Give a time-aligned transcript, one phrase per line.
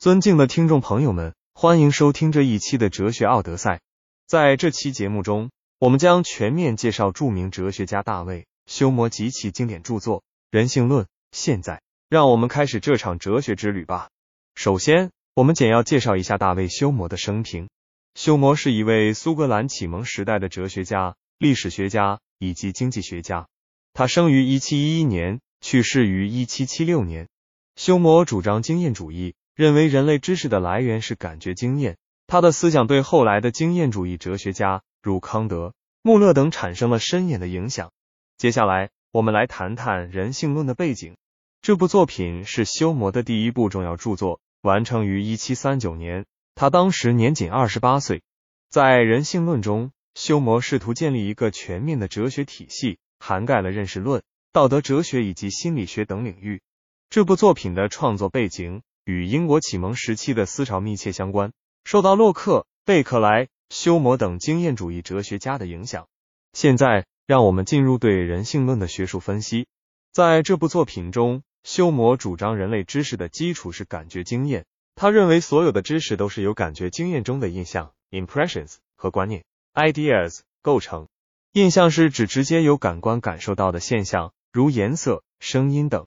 [0.00, 3.82] 尊敬的听众朋友们，欢迎收听这一期的哲学奥德赛。
[4.26, 11.04] 在这期节目中，我们将全面介绍著名哲学家大卫·休谟及其经典著作《人性论》。
[11.32, 14.08] 现在，让我们开始这场哲学之旅吧。
[14.54, 17.68] 首先，我们简要介绍一下大卫·休谟的生平。
[18.14, 23.48] 休谟是一位苏格兰启蒙时代的哲学家、历史学家以及经济学家。
[23.92, 27.28] 他生于1711年，去世于1776年。
[27.76, 31.98] 休谟主张经验主义，认为人类知识的来源是感觉经验。
[32.26, 37.92] 他的思想对后来的经验主义哲学家如康德、穆勒等产生了深远的影响。
[38.38, 41.14] 接下来，我们来谈谈《人性论》的背景。
[41.60, 46.24] 这部作品是休谟的第一部重要著作，完成于1739年。
[46.54, 48.22] 他当时年仅二十八岁。
[48.70, 54.22] 在《人性论》中，休谟试图建立一个全面的哲学体系，涵盖了认识论、
[54.54, 56.62] 道德哲学以及心理学等领域。
[57.10, 61.52] 这部作品的创作背景与英国启蒙时期的思潮密切相关，
[61.84, 66.06] 受到洛克、贝克莱、休谟等经验主义哲学家的影响。
[66.52, 69.66] 现在，让我们进入对人性论的学术分析。
[70.12, 81.08] 在这部作品中，休谟主张人类知识的基础是感觉经验，他认为所有的知识都是由感觉经验中的印象 （impressions） 和观念 （ideas） 构成。
[81.52, 86.06] 印象是指直接由感官感受到的现象，如颜色、声音等。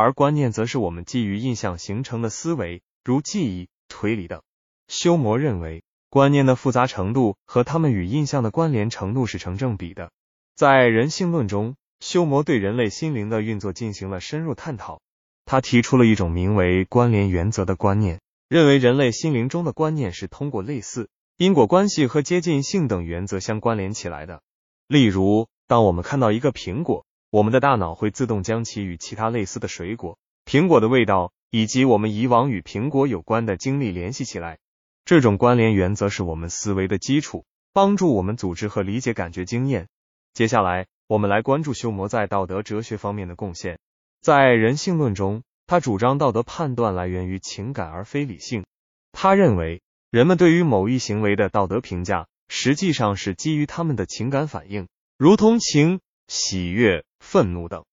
[0.00, 4.42] 而观念则是我们基于印象形成的思维，如记忆、推理等。
[4.88, 10.10] 休谟认为，观念的复杂程度和它们与印象的关联程度是成正比的。
[10.56, 15.00] 在人性论中，休谟对人类心灵的运作进行了深入探讨。
[15.44, 24.40] 他提出了一种名为关联原则的观念，认为人类心灵中的观念是通过类似、因果关系和接近性等原则相关联起来的。
[24.86, 34.58] 例如，当我们看到一个苹果，我们的大脑会自动将其与其他类似的水果、苹果的味道以及我们以往与苹果有关的经历联系起来。
[35.04, 39.86] 这种关联原则是我们思维的基础，帮助我们组织和理解感觉经验。
[40.34, 43.78] 接下来，我们来关注休谟在道德哲学方面的贡献。
[44.20, 48.64] 在人性论中，他主张道德判断来源于情感而非理性。
[49.12, 57.04] 他认为，人们对于某一行为的道德评价实际上是基于他们的情感反应，如同情、喜悦。
[57.20, 57.84] 愤怒等，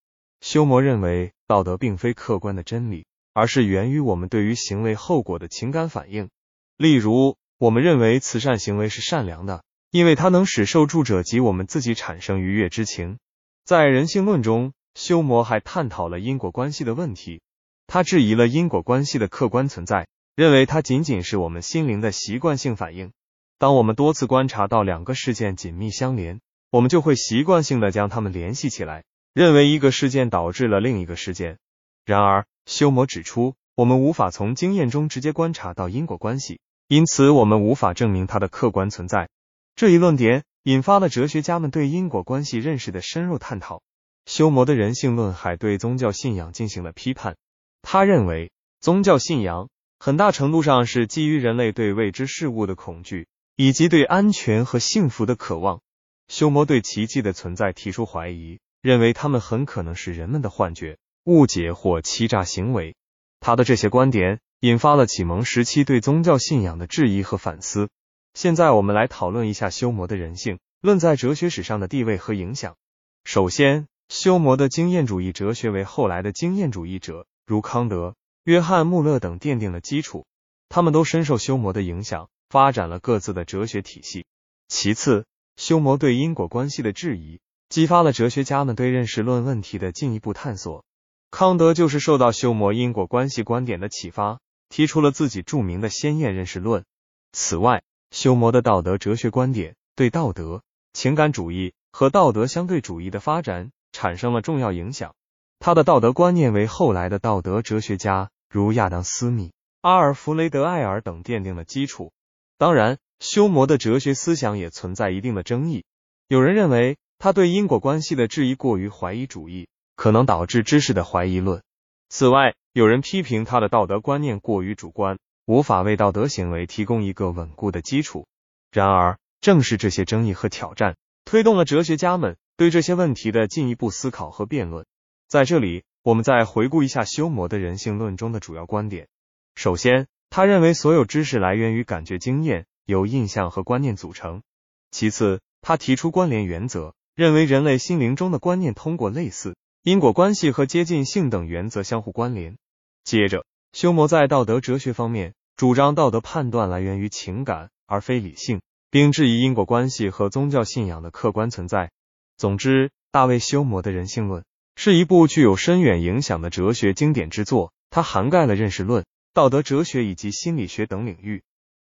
[0.42, 6.30] 休谟认为道德并非客观的真理，而是源于我们对于行为后果的情感反应。
[6.76, 13.20] 例如，我们认为慈善行为是善良的，因为它能使受助者及我们自己产生愉悦之情。
[13.64, 17.42] 在人性论中，休谟还探讨了因果关系的问题。
[17.86, 23.12] 他质疑了因果关系的客观存在，认为它仅仅是我们心灵的习惯性反应。
[23.60, 29.04] 当我们多次观察到两个事件紧密相连，我们就会习惯性的将它们联系起来。
[29.38, 31.60] 认为一个事件导致了另一个事件。
[32.06, 39.30] 然而，休谟指出，我们无法从经验中直接观察到因果关系，因此我们无法证明它的客观存在。
[39.76, 43.84] 这一论点引发了哲学家们对因果关系认识的深入探讨。
[44.26, 47.36] 休谟的人性论还对宗教信仰进行了批判。
[47.84, 48.50] 他认为，
[48.82, 55.82] 宗教信仰很大程度上是基于人类对未知事物的恐惧，以及对安全和幸福的渴望。
[56.28, 58.58] 休谟对奇迹的存在提出怀疑。
[58.88, 62.96] 认为他们很可能是人们的幻觉、误解或欺诈行为。
[63.42, 67.90] 他的这些观点引发了启蒙时期对宗教信仰的质疑和反思。
[68.34, 72.78] 现在我们来讨论一下休谟的人性论在哲学史上的地位和影响。
[73.26, 78.16] 首先，休谟的经验主义哲学为后来的经验主义者如康德、
[78.46, 80.26] 约翰·穆勒等奠定了基础。
[80.70, 84.26] 他们都深受休谟的影响，发展了各自的哲学体系。
[84.70, 85.26] 其次，
[85.58, 87.42] 休谟对因果关系的质疑。
[87.70, 90.86] 激发了哲学家们对认识论问题的进一步探索。
[91.30, 94.40] 康德就是受到休谟因果关系观点的启发，
[94.70, 96.86] 提出了自己著名的先验认识论。
[97.34, 100.64] 此外，休谟的道德哲学观点对道德、
[100.94, 105.14] 情感主义和道德相对主义的发展产生了重要影响。
[105.60, 109.52] 他的道德观念为后来的道德哲学家如亚当·斯密、
[109.82, 112.14] 阿尔弗雷德·艾尔等奠定了基础。
[112.58, 115.84] 当然，休谟的哲学思想也存在一定的争议。
[116.30, 116.98] 有人认为。
[117.20, 121.64] 他对因果关系的质疑过于怀疑主义，可能导致知识的怀疑论。
[122.10, 128.28] 此外，有人批评他的道德观念过于主观，无法为道德行为提供一个稳固的基础。
[128.72, 134.86] 然而，正是这些争议和挑战，推动了哲学家们对这些问题的进一步思考和辩论。
[135.28, 139.08] 在这里，我们再回顾一下休谟的人性论中的主要观点。
[139.56, 144.44] 首先，他认为所有知识来源于感觉经验，由印象和观念组成。
[144.92, 146.94] 其次，他提出关联原则。
[147.18, 152.60] 认为人类心灵中的观念通过类似、因果关系和接近性等原则相互关联。
[153.04, 153.44] 接着，
[153.74, 158.62] 休谟在道德哲学方面主张道德判断来源于情感而非理性，
[158.92, 161.90] 并质疑因果关系和宗教信仰的客观存在。
[162.38, 164.44] 总之，大卫休谟的人性论
[164.76, 171.42] 是一部具有深远影响的哲学经典之作，它涵盖了认识论、道德哲学以及心理学等领域，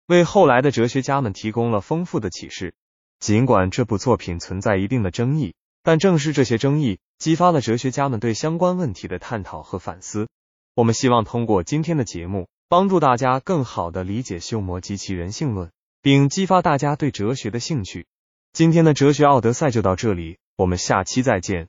[0.08, 2.74] 为后来的哲学家们提供了丰富的启示。
[3.22, 5.54] 尽管这部作品存在一定的争议，
[5.84, 10.26] 但正是这些争议激发了哲学家们对相关问题的探讨和反思。
[10.74, 15.70] 我们希望通过今天的节目，帮助大家更好的理解修谟及其人性论，
[16.02, 18.08] 并激发大家对哲学的兴趣。
[18.52, 21.68] 今天的哲学奥德赛就到这里，我们下期再见。